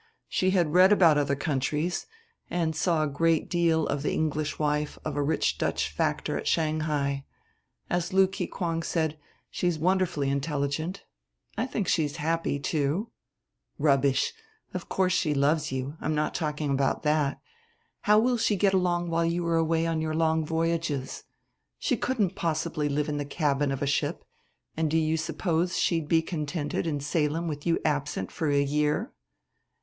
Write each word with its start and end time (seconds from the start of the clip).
She 0.27 0.49
had 0.49 0.73
read 0.73 0.91
about 0.91 1.19
other 1.19 1.35
countries 1.35 2.07
and 2.49 2.75
saw 2.75 3.03
a 3.03 3.07
great 3.07 3.51
deal 3.51 3.85
of 3.85 4.01
the 4.01 4.11
English 4.11 4.57
wife 4.57 4.97
of 5.05 5.15
a 5.15 5.21
rich 5.21 5.59
Dutch 5.59 5.89
factor 5.89 6.35
at 6.39 6.47
Shanghai; 6.47 7.23
as 7.87 8.09
Lú 8.09 8.25
Kikwáng 8.25 8.83
said, 8.83 9.19
she's 9.51 9.77
wonderfully 9.77 10.27
intelligent. 10.31 11.03
I 11.55 11.67
think 11.67 11.87
she 11.87 12.03
is 12.03 12.15
happy, 12.15 12.57
too." 12.57 13.11
"Rubbish! 13.77 14.33
Of 14.73 14.89
course 14.89 15.13
she 15.13 15.35
loves 15.35 15.71
you; 15.71 15.97
I 16.01 16.07
am 16.07 16.15
not 16.15 16.33
talking 16.33 16.71
about 16.71 17.03
that. 17.03 17.39
How 18.01 18.17
will 18.17 18.39
she 18.39 18.55
get 18.55 18.73
along 18.73 19.11
while 19.11 19.25
you 19.25 19.45
are 19.45 19.57
away 19.57 19.85
on 19.85 20.01
your 20.01 20.15
long 20.15 20.43
voyages? 20.43 21.25
She 21.77 21.95
couldn't 21.95 22.33
possibly 22.33 22.89
live 22.89 23.07
in 23.07 23.17
the 23.17 23.23
cabin 23.23 23.71
of 23.71 23.83
a 23.83 23.85
ship, 23.85 24.25
and 24.75 24.89
do 24.89 24.97
you 24.97 25.15
suppose 25.15 25.77
she'd 25.77 26.07
be 26.07 26.23
contented 26.23 26.87
in 26.87 27.01
Salem 27.01 27.47
with 27.47 27.67
you 27.67 27.77
absent 27.85 28.31
for 28.31 28.49
a 28.49 28.63
year!" 28.63 29.13